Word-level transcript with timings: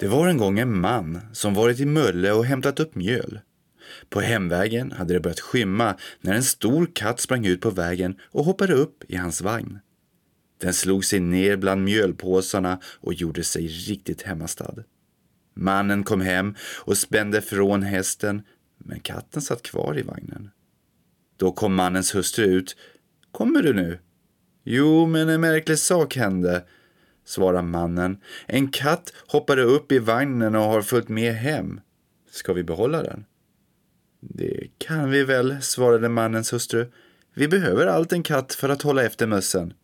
Det 0.00 0.08
var 0.08 0.28
en 0.28 0.38
gång 0.38 0.58
en 0.58 0.80
man 0.80 1.20
som 1.32 1.54
varit 1.54 1.80
i 1.80 1.86
Mölle 1.86 2.32
och 2.32 2.44
hämtat 2.44 2.80
upp 2.80 2.94
mjöl. 2.94 3.40
På 4.08 4.20
hemvägen 4.20 4.92
hade 4.92 5.14
det 5.14 5.20
börjat 5.20 5.40
skymma 5.40 5.96
när 6.20 6.34
en 6.34 6.42
stor 6.42 6.88
katt 6.94 7.20
sprang 7.20 7.46
ut 7.46 7.60
på 7.60 7.70
vägen 7.70 8.16
och 8.22 8.44
hoppade 8.44 8.74
upp 8.74 9.04
i 9.08 9.16
hans 9.16 9.42
vagn. 9.42 9.78
Den 10.60 10.74
slog 10.74 11.04
sig 11.04 11.20
ner 11.20 11.56
bland 11.56 11.84
mjölpåsarna 11.84 12.80
och 12.84 13.14
gjorde 13.14 13.44
sig 13.44 13.66
riktigt 13.66 14.22
hemmastad. 14.22 14.74
Mannen 15.54 16.04
kom 16.04 16.20
hem 16.20 16.54
och 16.84 16.98
spände 16.98 17.42
från 17.42 17.82
hästen, 17.82 18.42
men 18.78 19.00
katten 19.00 19.42
satt 19.42 19.62
kvar 19.62 19.98
i 19.98 20.02
vagnen. 20.02 20.50
Då 21.36 21.52
kom 21.52 21.74
mannens 21.74 22.14
hustru 22.14 22.44
ut. 22.44 22.76
Kommer 23.32 23.62
du 23.62 23.72
nu? 23.72 23.98
Jo, 24.64 25.06
men 25.06 25.28
en 25.28 25.40
märklig 25.40 25.78
sak 25.78 26.16
hände, 26.16 26.64
svarade 27.26 27.62
mannen. 27.62 28.20
En 28.46 28.68
katt 28.68 29.12
hoppade 29.26 29.62
upp 29.62 29.92
i 29.92 29.98
vagnen 29.98 30.54
och 30.54 30.62
har 30.62 30.82
följt 30.82 31.08
med 31.08 31.34
hem. 31.34 31.80
Ska 32.30 32.52
vi 32.52 32.62
behålla 32.62 33.02
den? 33.02 33.24
Det 34.20 34.68
kan 34.78 35.10
vi 35.10 35.24
väl, 35.24 35.56
svarade 35.62 36.08
mannens 36.08 36.52
hustru. 36.52 36.86
Vi 37.34 37.48
behöver 37.48 37.86
allt 37.86 38.12
en 38.12 38.22
katt 38.22 38.54
för 38.54 38.68
att 38.68 38.82
hålla 38.82 39.04
efter 39.04 39.26
mössen. 39.26 39.74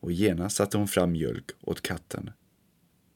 Och 0.00 0.12
genast 0.12 0.56
satte 0.56 0.76
hon 0.76 0.88
fram 0.88 1.12
mjölk 1.12 1.50
åt 1.62 1.82
katten. 1.82 2.30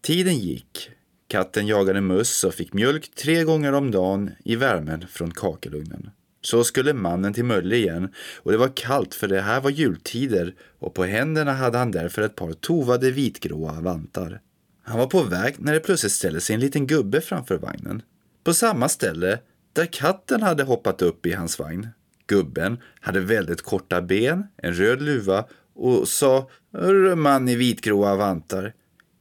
Tiden 0.03 0.39
gick. 0.39 0.91
Katten 1.29 1.67
jagade 1.67 2.01
möss 2.01 2.45
och 2.45 2.55
fick 2.55 2.73
mjölk 2.73 3.15
tre 3.15 3.45
gånger 3.45 3.73
om 3.73 3.91
dagen 3.91 4.31
i 4.45 4.57
värmen 4.57 5.07
från 5.09 5.31
kakelugnen. 5.31 6.11
Så 6.45 6.65
skulle 6.65 6.95
mannen 6.95 7.33
till 7.33 7.45
Mölle 7.45 7.77
igen 7.77 8.09
och 8.37 8.53
det 8.53 8.59
var 8.59 8.77
kallt 8.77 9.15
för 9.15 9.29
det 9.29 9.41
här 9.41 9.61
var 9.61 9.71
jultider 9.71 10.55
och 10.79 10.95
på 10.95 11.05
händerna 11.05 11.53
hade 11.53 11.79
han 11.79 11.91
därför 11.91 12.23
ett 12.23 12.37
par 12.37 12.53
tovade 12.53 13.11
vitgråa 13.11 13.81
vantar. 13.81 14.41
Han 14.83 14.99
var 14.99 15.07
på 15.07 15.23
väg 15.23 15.55
när 15.59 15.73
det 15.73 15.81
plötsligt 15.81 16.13
ställde 16.13 16.41
sig 16.41 16.55
en 16.55 16.61
liten 16.61 16.87
gubbe 16.87 17.21
framför 17.21 17.57
vagnen. 17.57 18.03
På 18.45 18.55
samma 18.55 18.89
ställe 18.89 19.39
där 19.73 19.87
katten 19.87 20.43
hade 20.43 20.63
hoppat 20.63 21.03
upp 21.03 21.27
i 21.27 21.33
hans 21.33 21.59
vagn. 21.59 21.89
Gubben 22.27 22.79
hade 23.01 23.21
väldigt 23.21 23.63
korta 23.63 24.03
ben, 24.03 24.47
en 24.57 24.75
röd 24.75 25.03
luva 25.03 25.45
och 25.75 26.09
sa 26.09 26.51
Hörru 26.73 27.15
man 27.15 27.49
i 27.49 27.57
vitgråa 27.57 28.17
vantar. 28.17 28.75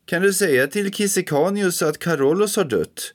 Kan 0.06 0.22
du 0.22 0.34
säga 0.34 0.68
till 0.68 0.94
Kissekanius 0.94 1.82
att 1.82 2.00
Carolus 2.00 2.56
har 2.56 2.66
dött? 2.66 3.14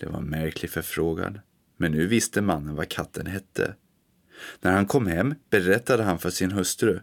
Det 0.00 0.06
var 0.06 0.18
en 0.18 0.30
märklig 0.30 0.70
förfrågan, 0.70 1.40
men 1.78 1.92
nu 1.92 2.06
visste 2.06 2.40
mannen 2.40 2.74
vad 2.74 2.88
katten 2.88 3.26
hette. 3.26 3.74
När 4.60 4.72
han 4.72 4.86
kom 4.86 5.06
hem 5.06 5.34
berättade 5.50 6.02
han 6.02 6.18
för 6.18 6.30
sin 6.30 6.52
hustru. 6.52 7.00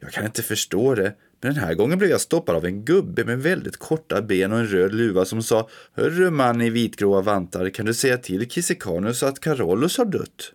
Jag 0.00 0.12
kan 0.12 0.24
inte 0.24 0.42
förstå 0.42 0.94
det, 0.94 1.14
men 1.40 1.54
den 1.54 1.64
här 1.64 1.74
gången 1.74 1.98
blev 1.98 2.10
jag 2.10 2.20
stoppad 2.20 2.56
av 2.56 2.64
en 2.64 2.84
gubbe 2.84 3.24
med 3.24 3.42
väldigt 3.42 3.76
korta 3.76 4.22
ben 4.22 4.52
och 4.52 4.58
en 4.58 4.66
röd 4.66 4.94
luva 4.94 5.24
som 5.24 5.42
sa 5.42 5.68
Hörru 5.92 6.30
man 6.30 6.62
i 6.62 6.70
vitgråa 6.70 7.20
vantar, 7.20 7.70
kan 7.70 7.86
du 7.86 7.94
säga 7.94 8.18
till 8.18 8.50
Kissikanius 8.50 9.22
att 9.22 9.40
Carolus 9.40 9.98
har 9.98 10.04
dött? 10.04 10.52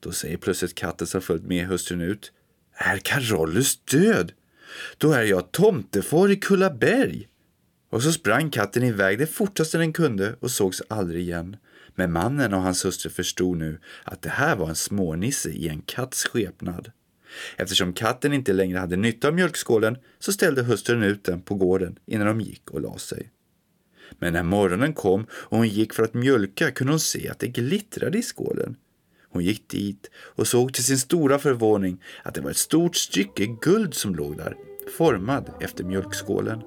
Då 0.00 0.12
säger 0.12 0.36
plötsligt 0.36 0.74
katten 0.74 1.06
som 1.06 1.20
följt 1.20 1.42
med 1.42 1.66
hustrun 1.66 2.00
ut. 2.00 2.32
Är 2.74 2.96
Carolus 2.96 3.84
död? 3.84 4.32
Då 4.98 5.12
är 5.12 5.22
jag 5.22 5.52
tomtefar 5.52 6.30
i 6.30 6.36
Kullaberg. 6.36 7.28
Och 7.92 8.02
så 8.02 8.12
sprang 8.12 8.50
katten 8.50 8.82
iväg 8.82 9.18
det 9.18 9.26
fortaste 9.26 9.78
den 9.78 9.92
kunde 9.92 10.34
och 10.40 10.50
sågs 10.50 10.82
aldrig 10.88 11.22
igen. 11.22 11.56
Men 11.94 12.12
mannen 12.12 12.54
och 12.54 12.62
hans 12.62 12.84
hustru 12.84 13.10
förstod 13.10 13.58
nu 13.58 13.78
att 14.04 14.22
det 14.22 14.28
här 14.28 14.56
var 14.56 14.68
en 14.68 14.74
smånisse 14.74 15.50
i 15.50 15.68
en 15.68 15.82
katts 15.82 16.24
skepnad. 16.24 16.92
Eftersom 17.56 17.92
katten 17.92 18.32
inte 18.32 18.52
längre 18.52 18.78
hade 18.78 18.96
nytta 18.96 19.28
av 19.28 19.34
mjölkskålen 19.34 19.96
så 20.18 20.32
ställde 20.32 20.62
hustrun 20.62 21.02
ut 21.02 21.24
den 21.24 21.42
på 21.42 21.54
gården 21.54 21.98
innan 22.06 22.26
de 22.26 22.40
gick 22.40 22.70
och 22.70 22.80
la 22.80 22.98
sig. 22.98 23.30
Men 24.18 24.32
när 24.32 24.42
morgonen 24.42 24.92
kom 24.92 25.26
och 25.32 25.58
hon 25.58 25.68
gick 25.68 25.94
för 25.94 26.02
att 26.02 26.14
mjölka 26.14 26.70
kunde 26.70 26.92
hon 26.92 27.00
se 27.00 27.28
att 27.28 27.38
det 27.38 27.48
glittrade 27.48 28.18
i 28.18 28.22
skålen. 28.22 28.76
Hon 29.30 29.44
gick 29.44 29.68
dit 29.68 30.10
och 30.14 30.46
såg 30.46 30.74
till 30.74 30.84
sin 30.84 30.98
stora 30.98 31.38
förvåning 31.38 32.02
att 32.22 32.34
det 32.34 32.40
var 32.40 32.50
ett 32.50 32.56
stort 32.56 32.96
stycke 32.96 33.46
guld 33.46 33.94
som 33.94 34.14
låg 34.14 34.36
där, 34.36 34.56
formad 34.96 35.50
efter 35.60 35.84
mjölkskålen. 35.84 36.62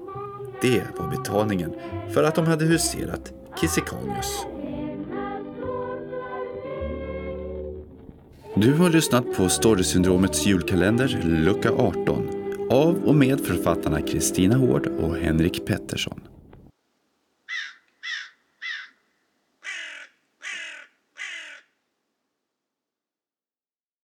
Det 0.60 0.82
var 0.98 1.10
betalningen 1.10 1.74
för 2.14 2.22
att 2.22 2.34
de 2.34 2.46
hade 2.46 2.64
huserat 2.64 3.32
Kissikanius. 3.60 4.46
Du 8.54 8.74
har 8.74 8.90
lyssnat 8.90 9.36
på 9.36 9.48
Storysyndromets 9.48 10.46
julkalender 10.46 11.20
lucka 11.24 11.70
18 11.70 12.28
av 12.70 13.04
och 13.04 13.14
med 13.14 13.40
författarna 13.40 14.00
Kristina 14.00 14.56
Hård 14.56 14.86
och 14.86 15.16
Henrik 15.16 15.66
Pettersson. 15.66 16.20